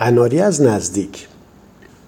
قناری 0.00 0.40
از 0.40 0.62
نزدیک. 0.62 1.28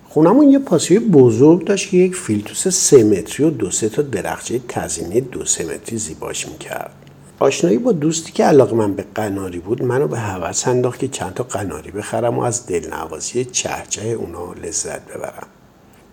خونمون 0.08 0.48
یه 0.48 0.58
پاسوی 0.58 0.98
بزرگ 0.98 1.64
داشت 1.64 1.90
که 1.90 1.96
یک 1.96 2.16
فیلتوس 2.16 2.68
سه 2.68 3.04
متری 3.04 3.44
و 3.44 3.50
دو 3.50 3.70
سه 3.70 3.88
تا 3.88 4.02
درخچه 4.02 4.60
تزینی 4.68 5.20
دو 5.20 5.44
سه 5.44 5.64
متری 5.64 5.98
زیباش 5.98 6.48
می‌کرد. 6.48 6.92
آشنایی 7.38 7.78
با 7.78 7.92
دوستی 7.92 8.32
که 8.32 8.44
علاقه 8.44 8.74
من 8.74 8.94
به 8.94 9.04
قناری 9.14 9.58
بود 9.58 9.82
منو 9.82 10.08
به 10.08 10.18
هوس 10.18 10.68
انداخت 10.68 10.98
که 10.98 11.08
چند 11.08 11.34
تا 11.34 11.44
قناری 11.44 11.90
بخرم 11.90 12.38
و 12.38 12.42
از 12.42 12.66
دلنوازی 12.66 13.44
چهچه 13.44 14.02
اونا 14.02 14.52
لذت 14.52 15.06
ببرم. 15.06 15.46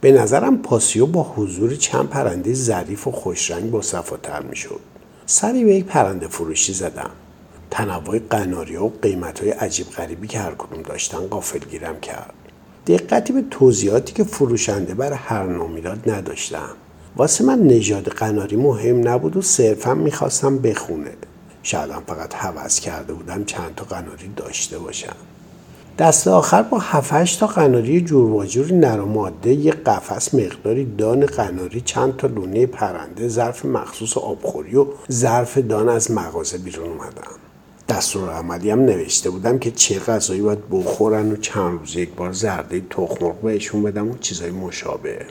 به 0.02 0.11
نظرم 0.11 0.57
پاسیو 0.57 1.05
با 1.05 1.23
حضور 1.23 1.75
چند 1.75 2.09
پرنده 2.09 2.54
ظریف 2.54 3.07
و 3.07 3.11
خوشرنگ 3.11 3.71
با 3.71 3.82
صفاتر 3.82 4.41
می‌شد. 4.41 4.80
سری 5.25 5.64
به 5.64 5.75
یک 5.75 5.86
پرنده 5.86 6.27
فروشی 6.27 6.73
زدم. 6.73 7.11
تنوع 7.72 8.20
قناری 8.30 8.76
و 8.76 8.90
قیمت 9.02 9.40
های 9.40 9.50
عجیب 9.52 9.88
غریبی 9.90 10.28
که 10.28 10.40
هر 10.40 10.52
کدوم 10.58 10.82
داشتن 10.82 11.18
قافل 11.18 11.60
گیرم 11.60 12.00
کرد. 12.00 12.34
دقتی 12.88 13.34
به 13.34 13.44
توضیحاتی 13.52 14.14
که 14.14 14.23
فروشنده 14.23 14.94
بر 14.94 15.14
هر 15.14 15.44
نوع 15.44 15.70
می‌داد 15.70 16.10
نداشتم. 16.10 16.70
واسه 17.16 17.44
من 17.44 17.60
نژاد 17.60 18.08
قناری 18.08 18.55
مهم 18.55 19.08
نبود 19.08 19.38
و 19.38 19.41
صرفا 19.41 19.94
می‌خواستم 19.94 20.58
بخونه. 20.58 21.12
شایدم 21.63 22.04
فقط 22.08 22.36
حوض 22.36 22.80
کرده 22.80 23.13
بودم 23.13 23.46
چند 23.46 23.76
تا 23.76 23.86
قناری 23.86 24.27
داشته 24.36 24.80
باشم. 24.80 25.16
دست 25.98 26.27
آخر 26.27 26.62
با 26.62 26.80
هفتش 26.80 27.36
تا 27.36 27.48
قناری 27.48 28.02
جور 28.02 28.32
و 28.32 28.46
جور 28.46 28.74
نر 28.74 28.99
ماده 28.99 29.54
یه 29.54 29.72
قفس 29.72 30.34
مقداری 30.34 30.96
دان 30.98 31.26
قناری 31.26 31.82
چند 31.82 32.18
تا 32.18 32.27
لونه 32.27 32.66
پرنده 32.66 33.27
ظرف 33.27 33.66
مخصوص 33.66 34.18
آبخوری 34.18 34.76
و 34.76 34.86
ظرف 35.12 35.58
دان 35.58 35.90
از 35.90 36.12
مغازه 36.12 36.58
بیرون 36.58 36.90
اومدم. 36.90 37.48
دستور 37.89 38.29
عملی 38.29 38.70
هم 38.70 38.79
نوشته 38.79 39.29
بودم 39.29 39.59
که 39.59 39.71
چه 39.71 39.99
غذایی 39.99 40.41
باید 40.41 40.70
بخورن 40.71 41.31
و 41.31 41.35
چند 41.35 41.79
روز 41.79 41.95
یک 41.95 42.09
بار 42.09 42.31
زرده 42.31 42.81
تخمرغ 42.89 43.41
بهشون 43.41 43.84
بدم 43.84 44.12
و 44.12 44.17
چیزای 44.17 44.52
مشابه. 44.52 45.25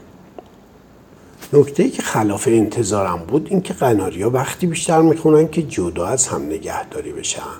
نکته 1.52 1.88
که 1.88 2.02
خلاف 2.02 2.48
انتظارم 2.48 3.18
بود 3.28 3.46
این 3.50 3.60
که 3.60 3.74
قناریا 3.74 4.30
وقتی 4.30 4.66
بیشتر 4.66 5.00
می‌خونن 5.00 5.48
که 5.48 5.62
جدا 5.62 6.06
از 6.06 6.28
هم 6.28 6.42
نگهداری 6.42 7.12
بشن. 7.12 7.59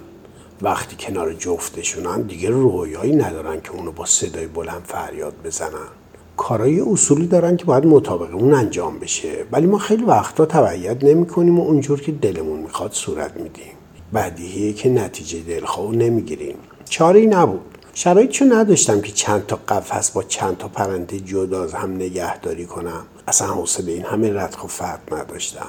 وقتی 0.62 0.96
کنار 0.98 1.33
جفتشونن 1.33 2.22
دیگه 2.22 2.50
رویایی 2.50 3.16
ندارن 3.16 3.60
که 3.60 3.70
اونو 3.70 3.92
با 3.92 4.05
صدای 4.05 4.46
بلند 4.46 4.83
فریاد 4.84 5.34
بزنن. 5.44 5.88
کارای 6.36 6.80
اصولی 6.80 7.27
دارن 7.27 7.56
که 7.56 7.64
باید 7.64 7.86
مطابق 7.86 8.34
اون 8.34 8.55
انجام 8.55 8.98
بشه. 8.98 9.44
ولی 9.52 9.66
ما 9.66 9.78
خیلی 9.78 10.05
وقتا 10.05 10.46
تبعیت 10.46 11.05
نمی 11.05 11.27
کنیم 11.27 11.60
و 11.60 11.62
اونجور 11.62 12.00
که 12.00 12.12
دلمون 12.12 12.60
می‌خواد 12.60 12.92
صورت 12.92 13.36
میدیم. 13.36 13.77
بدیهیه 14.14 14.73
که 14.73 14.89
نتیجه 14.89 15.41
دلخواه 15.41 15.92
نمی‌گیریم. 15.92 16.56
چاره 16.89 17.20
نبود. 17.20 17.61
شرایطشو 17.95 18.45
نداشتم 18.45 19.01
که 19.01 19.12
چند 19.12 19.47
تا 19.47 19.59
قفس 19.69 20.11
با 20.11 20.23
چند 20.23 20.59
تا 20.59 20.69
پرنده 20.69 21.20
جدا 21.20 21.64
از 21.64 21.75
هم 21.75 21.95
نگهداری 21.95 22.67
کنم. 22.67 23.03
اصلا 23.29 23.48
حوصله 23.48 23.92
این 23.92 24.05
همه 24.05 24.33
ردخ 24.33 24.64
و 24.64 24.67
فرد 24.67 25.14
نداشتم. 25.14 25.67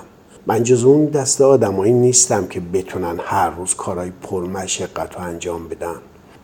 من 0.47 0.63
جز 0.63 0.83
اون 0.83 1.05
دسته 1.05 1.43
آدمایی 1.43 1.93
نیستم 1.93 2.47
که 2.47 2.59
بتونن 2.59 3.19
هر 3.23 3.49
روز 3.49 3.75
کارهای 3.75 4.11
پرمشقت 4.21 5.15
رو 5.15 5.21
انجام 5.21 5.67
بدن. 5.67 5.95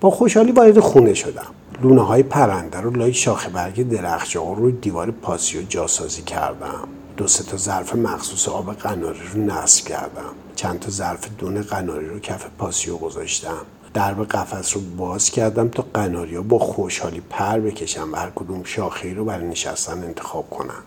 با 0.02 0.10
خوشحالی 0.10 0.52
وارد 0.52 0.80
خونه 0.80 1.14
شدم. 1.14 1.48
لونه 1.84 2.02
های 2.02 2.23
پرنده 2.23 2.82
رو 2.82 2.92
لای 2.92 3.14
شاخه 3.14 3.50
برگ 3.50 3.90
درخچه 3.90 4.40
ها 4.40 4.54
روی 4.54 4.72
دیوار 4.72 5.12
پاسیو 5.12 5.62
جاسازی 5.70 6.22
کردم. 6.22 6.88
دو 7.17 7.27
سه 7.27 7.44
تا 7.44 7.58
ظرف 7.58 7.95
مخصوص 7.95 8.47
آب 8.49 8.73
قناری 8.73 9.19
رو 9.33 9.41
نصب 9.41 9.88
کردم. 9.88 10.33
چند 10.55 10.80
تا 10.80 10.89
ظرف 10.89 11.30
دون 11.38 11.61
قناری 11.61 12.08
رو 12.08 12.19
کف 12.19 12.45
پاسیو 12.58 12.97
گذاشتم. 12.97 13.66
درب 13.94 14.27
قفس 14.27 14.75
رو 14.75 14.81
باز 14.81 15.30
کردم 15.30 15.69
تا 15.69 15.86
قناریا 15.93 16.41
با 16.41 16.59
خوشحالی 16.59 17.21
پر 17.30 17.59
بکشم 17.59 18.13
و 18.13 18.16
هر 18.16 18.31
کدوم 18.36 18.63
شاخه 18.63 19.13
رو 19.13 19.25
برای 19.25 19.47
نشستن 19.47 20.03
انتخاب 20.03 20.49
کنم 20.49 20.83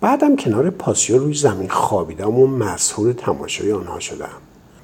بعدم 0.00 0.36
کنار 0.36 0.70
پاسیو 0.70 1.18
روی 1.18 1.34
زمین 1.34 1.68
خوابیدم 1.68 2.38
و 2.38 2.46
مسهور 2.46 3.12
تماشای 3.12 3.72
آنها 3.72 4.00
شدم. 4.00 4.28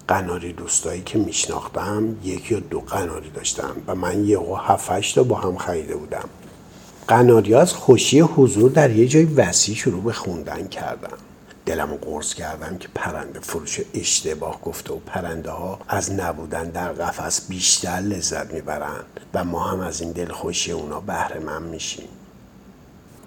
قناری 0.09 0.53
دوستایی 0.53 1.03
که 1.03 1.19
میشناختم 1.19 2.17
یک 2.25 2.51
یا 2.51 2.61
دو 2.61 2.81
قناری 2.81 3.31
داشتم 3.31 3.77
و 3.87 3.95
من 3.95 4.25
یه 4.25 4.39
و 4.39 4.55
هفتش 4.55 5.13
تا 5.13 5.23
با 5.23 5.37
هم 5.37 5.57
خریده 5.57 5.97
بودم. 5.97 6.29
قناری 7.09 7.55
از 7.55 7.73
خوشی 7.73 8.21
حضور 8.21 8.71
در 8.71 8.91
یه 8.91 9.09
جای 9.09 9.25
وسیع 9.25 9.75
شروع 9.75 10.03
به 10.03 10.13
خوندن 10.13 10.69
کردم 10.69 11.19
دلم 11.67 11.87
قرص 11.87 12.35
کردم 12.35 12.79
که 12.79 12.89
پرنده 12.95 13.41
فروش 13.41 13.81
اشتباه 13.95 14.61
گفته 14.61 14.93
و 14.93 14.97
پرنده 14.97 15.51
ها 15.51 15.79
از 15.89 16.13
نبودن 16.13 16.71
در 16.71 16.93
قفس 16.93 17.49
بیشتر 17.49 17.91
لذت 17.91 18.55
می‌برند 18.55 19.21
و 19.35 19.45
ما 19.45 19.65
هم 19.65 19.81
از 19.81 20.01
این 20.01 20.13
دلخوشی 20.13 20.73
اونا 20.73 21.01
بهره 21.01 21.41
من 21.41 21.63
میشیم. 21.63 22.09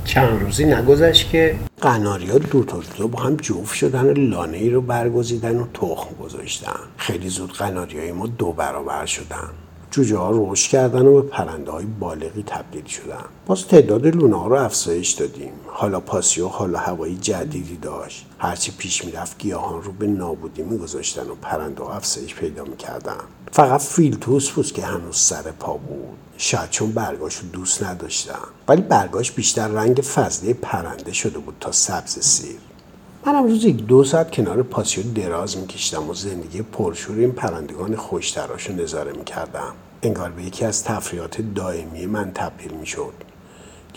چند 0.06 0.42
روزی 0.42 0.66
نگذشت 0.66 1.30
که 1.30 1.56
قناری 1.82 2.32
ها 2.32 2.38
دو 2.38 2.64
تا 2.64 2.82
دو 2.98 3.08
با 3.08 3.20
هم 3.20 3.36
جفت 3.36 3.76
شدن 3.76 4.06
و 4.06 4.14
لانه 4.14 4.58
ای 4.58 4.70
رو 4.70 4.82
برگزیدن 4.82 5.58
و 5.58 5.66
تخم 5.74 6.16
گذاشتن. 6.22 6.80
خیلی 6.98 7.30
زود 7.30 7.54
قناری 7.54 8.00
های 8.00 8.12
ما 8.12 8.28
دو 8.28 8.52
برابر 8.52 9.06
شدن. 9.06 9.50
جوجه 9.92 10.18
ها 10.18 10.32
رشد 10.52 10.70
کردن 10.70 11.06
و 11.06 11.22
به 11.22 11.30
پرنده 11.30 11.72
های 11.72 11.86
بالغی 11.86 12.44
تبدیل 12.44 12.86
شدن. 12.86 13.26
باز 13.46 13.68
تعداد 13.68 14.08
لونه 14.08 14.40
ها 14.40 14.48
رو 14.48 14.56
افزایش 14.56 15.12
دادیم. 15.12 15.54
حالا 15.68 16.00
پاسیو 16.00 16.48
حالا 16.48 16.80
هوایی 16.80 17.18
جدیدی 17.18 17.78
داشت. 17.78 18.26
هرچی 18.38 18.72
پیش 18.78 19.06
می‌رفت 19.06 19.38
گیاهان 19.38 19.82
رو 19.84 19.92
به 19.92 20.08
نابودی 20.08 20.64
میگذاشتن 20.64 21.30
و 21.30 21.36
پرنده 21.42 21.84
ها 21.84 21.94
افزایش 21.94 22.36
پیدا 22.36 22.64
می‌کردن. 22.64 23.18
فقط 23.52 23.82
فیلتوس 23.82 24.50
بود 24.50 24.72
که 24.72 24.86
هنوز 24.86 25.18
سر 25.18 25.42
پا 25.42 25.74
بود. 25.74 26.18
شاید 26.38 26.70
چون 26.70 26.92
برگاش 26.92 27.36
رو 27.36 27.48
دوست 27.48 27.84
نداشتم 27.84 28.48
ولی 28.68 28.82
برگاش 28.82 29.32
بیشتر 29.32 29.68
رنگ 29.68 29.98
فضله 29.98 30.54
پرنده 30.54 31.14
شده 31.14 31.40
بود 31.40 31.56
تا 31.60 31.72
سبز 31.72 32.20
سیر. 32.20 32.56
من 33.26 33.36
امروز 33.36 33.66
یک 33.66 33.86
دو 33.86 34.04
ساعت 34.04 34.32
کنار 34.32 34.64
پاسیو 34.64 35.04
دراز 35.14 35.58
میکشیدم 35.58 36.10
و 36.10 36.14
زندگی 36.14 36.62
پرشور 36.62 37.18
این 37.18 37.32
پرندگان 37.32 37.96
خوشتراش 37.96 38.68
رو 38.68 38.76
نظاره 38.76 39.12
می‌کردم. 39.12 39.74
انگار 40.04 40.30
به 40.30 40.44
یکی 40.44 40.66
از 40.66 40.84
تفریحات 40.84 41.42
دائمی 41.56 42.06
من 42.06 42.32
تبدیل 42.36 42.72
می‌شد. 42.72 43.14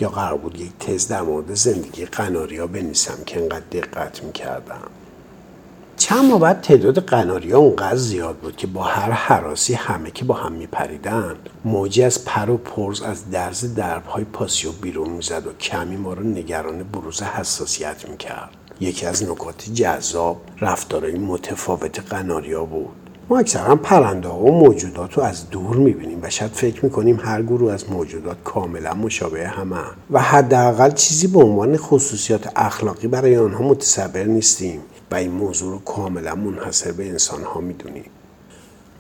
یا 0.01 0.09
قرار 0.09 0.39
بود 0.39 0.61
یک 0.61 0.79
تز 0.79 1.09
در 1.09 1.23
مورد 1.23 1.55
زندگی 1.55 2.05
قناریا 2.05 2.67
بنویسم 2.67 3.19
که 3.27 3.41
انقدر 3.41 3.65
دقت 3.73 4.25
می‌کردم. 4.25 4.91
چند 5.97 6.25
ماه 6.25 6.41
بعد 6.41 6.61
تعداد 6.61 6.99
قناریا 6.99 7.59
اونقدر 7.59 7.97
زیاد 7.97 8.37
بود 8.37 8.57
که 8.57 8.67
با 8.67 8.83
هر 8.83 9.11
حراسی 9.11 9.75
همه 9.75 10.11
که 10.11 10.25
با 10.25 10.35
هم 10.35 10.53
میپریدن 10.53 11.37
موجی 11.65 12.03
از 12.03 12.25
پر 12.25 12.51
و 12.51 12.57
پرز 12.57 13.03
از 13.03 13.31
درز 13.31 13.75
دربهای 13.75 14.25
پاسیو 14.25 14.73
بیرون 14.73 15.11
می‌زد 15.11 15.47
و 15.47 15.53
کمی 15.53 15.97
ما 15.97 16.13
رو 16.13 16.23
نگران 16.23 16.83
بروز 16.83 17.23
حساسیت 17.23 18.09
می‌کرد. 18.09 18.51
یکی 18.81 19.07
از 19.07 19.23
نکات 19.23 19.71
جذاب 19.75 20.41
رفتارهای 20.61 21.19
متفاوت 21.19 22.01
قناریا 22.01 22.65
بود. 22.65 22.89
ما 23.29 23.39
اکثرا 23.39 23.77
پرنده 23.77 24.29
ها 24.29 24.39
و 24.39 24.53
موجودات 24.53 25.15
رو 25.15 25.23
از 25.23 25.51
دور 25.51 25.77
می‌بینیم 25.77 26.19
و 26.23 26.31
شاید 26.31 26.51
فکر 26.51 26.85
می‌کنیم 26.85 27.21
هر 27.23 27.43
گروه 27.43 27.73
از 27.73 27.91
موجودات 27.91 28.37
کاملا 28.45 28.95
مشابه 28.95 29.49
همه 29.49 29.77
و 30.11 30.21
حداقل 30.21 30.91
چیزی 30.91 31.27
به 31.27 31.39
عنوان 31.39 31.77
خصوصیات 31.77 32.53
اخلاقی 32.57 33.09
برای 33.09 33.37
آنها 33.37 33.65
متصور 33.65 34.25
نیستیم 34.25 34.81
و 35.11 35.15
این 35.15 35.31
موضوع 35.31 35.73
رو 35.73 35.79
کاملا 35.79 36.35
منحصر 36.35 36.93
به 36.93 37.09
انسان 37.09 37.43
ها 37.43 37.61
می‌دونیم. 37.61 38.05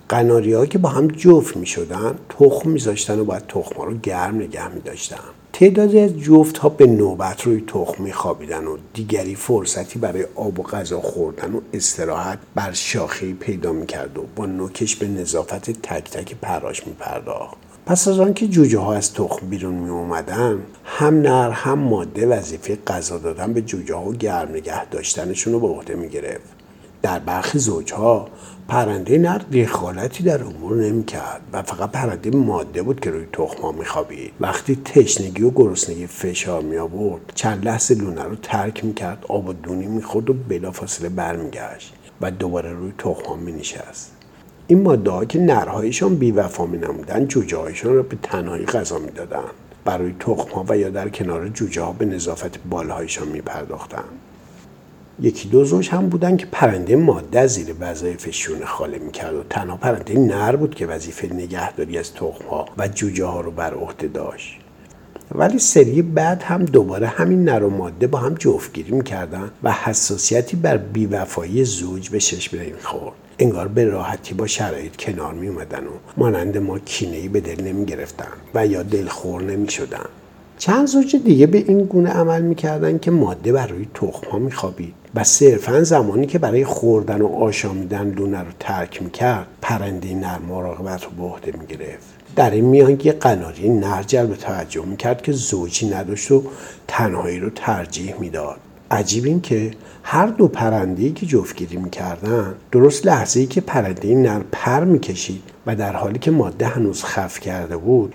قناری 0.08 0.66
که 0.66 0.78
با 0.78 0.88
هم 0.88 1.08
جفت 1.08 1.56
می 1.56 1.66
شدن 1.66 2.14
تخم 2.28 2.70
میذاشتن 2.70 3.20
و 3.20 3.24
باید 3.24 3.46
تخم 3.46 3.82
رو 3.82 3.94
گرم 3.94 4.36
نگه 4.36 4.68
می 4.68 4.80
داشتن 4.80 5.16
تعدادی 5.52 6.00
از 6.00 6.18
جفت 6.18 6.58
ها 6.58 6.68
به 6.68 6.86
نوبت 6.86 7.42
روی 7.42 7.64
تخم 7.66 8.10
خوابیدن 8.10 8.64
و 8.66 8.76
دیگری 8.94 9.34
فرصتی 9.34 9.98
برای 9.98 10.26
آب 10.34 10.60
و 10.60 10.62
غذا 10.62 11.00
خوردن 11.00 11.52
و 11.54 11.60
استراحت 11.72 12.38
بر 12.54 12.72
شاخه 12.72 13.32
پیدا 13.32 13.72
می‌کرد 13.72 14.18
و 14.18 14.24
با 14.36 14.46
نوکش 14.46 14.96
به 14.96 15.08
نظافت 15.08 15.70
تک 15.70 16.10
تک 16.10 16.34
پراش 16.42 16.82
پرداخت 16.82 17.56
پس 17.86 18.08
از 18.08 18.20
آنکه 18.20 18.48
جوجه 18.48 18.78
ها 18.78 18.94
از 18.94 19.14
تخم 19.14 19.48
بیرون 19.50 19.74
می 19.74 19.90
اومدن 19.90 20.62
هم 20.84 21.20
نر 21.20 21.50
هم 21.50 21.78
ماده 21.78 22.26
وظیفه 22.26 22.78
غذا 22.86 23.18
دادن 23.18 23.52
به 23.52 23.62
جوجه 23.62 23.94
ها 23.94 24.04
و 24.04 24.12
گرم 24.14 24.48
نگه 24.48 24.84
داشتنشون 24.84 25.52
رو 25.52 25.60
به 25.60 25.66
عهده 25.66 25.94
می 25.94 26.08
گرفت 26.08 26.61
در 27.02 27.18
برخی 27.18 27.58
زوجها 27.58 28.28
پرنده 28.68 29.18
نر 29.18 29.38
دخالتی 29.38 30.24
در 30.24 30.44
امور 30.44 30.76
نمی‌کرد 30.76 31.40
و 31.52 31.62
فقط 31.62 31.90
پرنده 31.90 32.30
ماده 32.30 32.82
بود 32.82 33.00
که 33.00 33.10
روی 33.10 33.26
تخما 33.32 33.72
میخوابید. 33.72 34.32
وقتی 34.40 34.78
تشنگی 34.84 35.42
و 35.42 35.50
گرسنگی 35.50 36.06
فشار 36.06 36.62
می 36.62 36.76
آورد 36.76 37.32
چند 37.34 37.64
لحظه 37.64 37.94
لونه 37.94 38.22
رو 38.22 38.36
ترک 38.36 38.84
می‌کرد 38.84 39.24
آب 39.28 39.48
و 39.48 39.52
دونی 39.52 39.86
می‌خورد 39.86 40.30
و 40.30 40.32
بلافاصله 40.32 41.08
برمیگشت 41.08 41.94
و 42.20 42.30
دوباره 42.30 42.72
روی 42.72 42.92
تخما 42.98 43.36
مینشست. 43.36 44.12
این 44.66 44.82
ماده 44.82 45.10
ها 45.10 45.24
که 45.24 45.38
نرهایشان 45.38 46.14
بیوفا 46.14 46.66
می 46.66 46.78
نمودن 46.78 47.26
جوجه 47.26 47.56
هایشان 47.56 47.94
را 47.94 48.02
به 48.02 48.16
تنهایی 48.22 48.66
غذا 48.66 48.98
می‌دادند. 48.98 49.50
برای 49.84 50.14
تخم 50.20 50.50
ها 50.50 50.64
و 50.68 50.78
یا 50.78 50.90
در 50.90 51.08
کنار 51.08 51.48
جوجه 51.48 51.82
ها 51.82 51.92
به 51.92 52.04
نظافت 52.04 52.58
بالهایشان 52.70 53.28
می 53.28 53.40
پرداختن. 53.40 54.04
یکی 55.20 55.48
دو 55.48 55.64
زوج 55.64 55.90
هم 55.90 56.08
بودن 56.08 56.36
که 56.36 56.46
پرنده 56.52 56.96
ماده 56.96 57.46
زیر 57.46 57.74
وظایف 57.80 58.30
شونه 58.30 58.64
خاله 58.64 58.98
می‌کرد 58.98 59.34
و 59.34 59.42
تنها 59.42 59.76
پرنده 59.76 60.18
نر 60.18 60.56
بود 60.56 60.74
که 60.74 60.86
وظیفه 60.86 61.34
نگهداری 61.34 61.98
از 61.98 62.14
تخم 62.14 62.44
و 62.78 62.88
جوجه 62.88 63.24
ها 63.24 63.40
رو 63.40 63.50
بر 63.50 63.74
عهده 63.74 64.08
داشت 64.08 64.58
ولی 65.34 65.58
سری 65.58 66.02
بعد 66.02 66.42
هم 66.42 66.64
دوباره 66.64 67.06
همین 67.06 67.44
نر 67.44 67.62
و 67.62 67.70
ماده 67.70 68.06
با 68.06 68.18
هم 68.18 68.34
جفتگیری 68.34 68.92
می‌کردن 68.92 69.50
و 69.62 69.72
حساسیتی 69.72 70.56
بر 70.56 70.76
بیوفایی 70.76 71.64
زوج 71.64 72.08
به 72.08 72.20
چشم 72.20 72.60
نمی‌خورد 72.60 73.14
انگار 73.38 73.68
به 73.68 73.84
راحتی 73.84 74.34
با 74.34 74.46
شرایط 74.46 74.96
کنار 74.96 75.34
می 75.34 75.48
اومدن 75.48 75.84
و 75.84 75.90
مانند 76.16 76.58
ما 76.58 76.78
کینهی 76.78 77.28
به 77.28 77.40
دل 77.40 77.64
نمی 77.64 77.84
گرفتن 77.84 78.28
و 78.54 78.66
یا 78.66 78.82
دلخور 78.82 79.42
نمی 79.42 79.70
شدن. 79.70 80.06
چند 80.58 80.86
زوج 80.86 81.16
دیگه 81.16 81.46
به 81.46 81.58
این 81.58 81.84
گونه 81.84 82.10
عمل 82.10 82.42
می‌کردن 82.42 82.98
که 82.98 83.10
ماده 83.10 83.52
بر 83.52 83.66
روی 83.66 83.86
تخم 83.94 84.30
ها 84.30 84.38
میخوابید 84.38 84.94
و 85.14 85.24
صرفا 85.24 85.82
زمانی 85.82 86.26
که 86.26 86.38
برای 86.38 86.64
خوردن 86.64 87.22
و 87.22 87.26
آشامیدن 87.26 88.10
لونه 88.10 88.40
رو 88.40 88.50
ترک 88.60 89.02
می‌کرد 89.02 89.46
پرنده 89.62 90.14
نر 90.14 90.38
مراقبت 90.38 91.04
رو 91.04 91.10
به 91.10 91.22
عهده 91.22 91.52
می‌گرفت. 91.60 92.06
در 92.36 92.50
این 92.50 92.64
میان 92.64 93.00
یه 93.04 93.12
قناری 93.12 93.68
نر 93.68 94.02
جلب 94.02 94.34
توجه 94.34 94.84
می‌کرد 94.84 95.22
که 95.22 95.32
زوجی 95.32 95.88
نداشت 95.88 96.32
و 96.32 96.42
تنهایی 96.88 97.38
رو 97.38 97.50
ترجیح 97.50 98.14
می‌داد. 98.20 98.56
عجیب 98.90 99.24
این 99.24 99.40
که 99.40 99.70
هر 100.02 100.26
دو 100.26 100.48
پرنده 100.48 101.10
که 101.10 101.26
جفتگیری 101.26 101.76
می‌کردن 101.76 102.54
درست 102.72 103.06
لحظه 103.06 103.40
ای 103.40 103.46
که 103.46 103.60
پرنده 103.60 104.14
نر 104.14 104.40
پر 104.52 104.84
می‌کشید 104.84 105.42
و 105.66 105.76
در 105.76 105.96
حالی 105.96 106.18
که 106.18 106.30
ماده 106.30 106.66
هنوز 106.66 107.04
خف 107.04 107.40
کرده 107.40 107.76
بود 107.76 108.14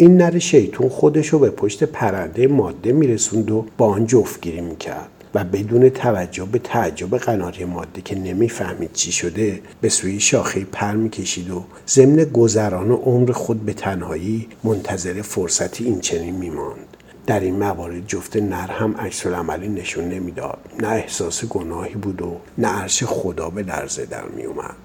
این 0.00 0.16
نر 0.16 0.38
شیطون 0.38 0.88
خودش 0.88 1.28
رو 1.28 1.38
به 1.38 1.50
پشت 1.50 1.84
پرنده 1.84 2.46
ماده 2.46 2.92
میرسوند 2.92 3.50
و 3.50 3.64
با 3.78 3.86
آن 3.86 4.06
جفتگیری 4.06 4.60
می‌کرد 4.60 5.08
و 5.34 5.44
بدون 5.44 5.88
توجه 5.88 6.44
به 6.44 6.58
تعجب 6.58 7.16
قناری 7.16 7.64
ماده 7.64 8.00
که 8.00 8.18
نمی‌فهمید 8.18 8.92
چی 8.92 9.12
شده 9.12 9.60
به 9.80 9.88
سوی 9.88 10.20
شاخه 10.20 10.64
پر 10.72 10.92
می‌کشید 10.92 11.50
و 11.50 11.64
ضمن 11.88 12.24
گذران 12.24 12.90
و 12.90 12.96
عمر 12.96 13.32
خود 13.32 13.66
به 13.66 13.72
تنهایی 13.72 14.48
منتظر 14.64 15.22
فرصتی 15.22 15.84
این 15.84 16.00
چنین 16.00 16.34
میماند. 16.34 16.96
در 17.26 17.40
این 17.40 17.56
موارد 17.56 18.06
جفت 18.06 18.36
نر 18.36 18.70
هم 18.70 18.94
عکس 18.98 19.26
عملی 19.26 19.68
نشون 19.68 20.08
نمی‌داد. 20.08 20.58
نه 20.80 20.88
احساس 20.88 21.44
گناهی 21.44 21.94
بود 21.94 22.22
و 22.22 22.36
نه 22.58 22.68
عرش 22.68 23.04
خدا 23.04 23.50
به 23.50 23.62
لرزه 23.62 24.06
در 24.06 24.24
میومد 24.36 24.76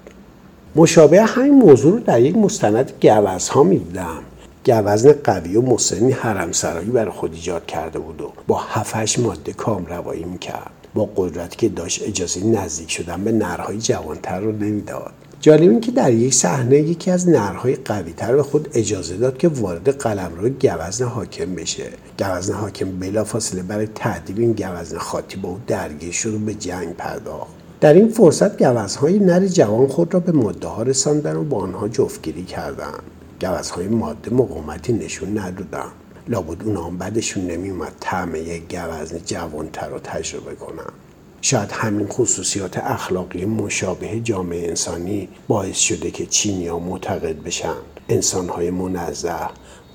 مشابه 0.76 1.22
همین 1.22 1.54
موضوع 1.54 1.92
رو 1.92 2.00
در 2.00 2.20
یک 2.20 2.36
مستند 2.36 2.92
گوز 3.02 3.48
ها 3.48 3.62
می‌دیدم. 3.62 4.22
گوزن 4.66 5.12
قوی 5.12 5.56
و 5.56 5.62
مسنی 5.62 6.12
حرم 6.12 6.52
سرایی 6.52 6.90
برای 6.90 7.10
خود 7.10 7.34
ایجاد 7.34 7.66
کرده 7.66 7.98
بود 7.98 8.20
و 8.20 8.32
با 8.46 8.58
هفتش 8.58 9.18
ماده 9.18 9.52
کام 9.52 9.86
روایی 9.86 10.24
می‌کرد. 10.24 10.70
با 10.94 11.10
قدرتی 11.16 11.56
که 11.56 11.68
داشت 11.68 12.02
اجازه 12.08 12.46
نزدیک 12.46 12.90
شدن 12.90 13.24
به 13.24 13.32
نرهای 13.32 13.78
جوانتر 13.78 14.40
رو 14.40 14.52
نمی‌داد. 14.52 15.12
جالب 15.40 15.70
این 15.70 15.80
که 15.80 15.92
در 15.92 16.12
یک 16.12 16.34
صحنه 16.34 16.76
یکی 16.76 17.10
از 17.10 17.28
نرهای 17.28 17.74
قویتر 17.74 18.36
به 18.36 18.42
خود 18.42 18.68
اجازه 18.74 19.16
داد 19.16 19.38
که 19.38 19.48
وارد 19.48 19.88
قلمرو 19.88 20.48
گوزن 20.48 21.04
حاکم 21.04 21.54
بشه. 21.54 21.84
گوزن 22.18 22.54
حاکم 22.54 22.98
بلافاصله 22.98 23.62
برای 23.62 23.86
تعدیب 23.94 24.38
این 24.38 24.52
گوزن 24.52 24.98
خاطی 24.98 25.36
با 25.36 25.48
او 25.48 25.58
درگیر 25.66 26.12
شد 26.12 26.34
و 26.34 26.38
به 26.38 26.54
جنگ 26.54 26.96
پرداخت. 26.96 27.52
در 27.80 27.92
این 27.92 28.08
فرصت 28.08 28.62
گوزهای 28.62 29.18
نر 29.18 29.46
جوان 29.46 29.86
خود 29.86 30.14
را 30.14 30.20
به 30.20 30.32
ماده 30.32 30.68
ها 30.68 30.82
رساندن 30.82 31.36
و 31.36 31.44
با 31.44 31.58
آنها 31.58 31.88
جفتگیری 31.88 32.44
کردند. 32.44 33.02
گوزهای 33.44 33.88
ماده 33.88 34.30
مقاومتی 34.30 34.92
نشون 34.92 35.38
ندادن. 35.38 35.88
لابد 36.28 36.62
اونا 36.62 36.84
هم 36.84 36.98
بعدشون 36.98 37.46
نمیومد 37.46 37.92
طعم 38.00 38.34
یک 38.34 38.76
گوزن 38.76 39.18
جوانتر 39.26 39.88
رو 39.88 39.98
تجربه 39.98 40.54
کنم 40.54 40.92
شاید 41.40 41.72
همین 41.72 42.06
خصوصیات 42.08 42.78
اخلاقی 42.78 43.44
مشابه 43.44 44.20
جامعه 44.20 44.68
انسانی 44.68 45.28
باعث 45.48 45.78
شده 45.78 46.10
که 46.10 46.26
چینیا 46.26 46.78
معتقد 46.78 47.42
بشن. 47.42 47.74
انسانهای 48.08 48.70
منزه 48.70 49.32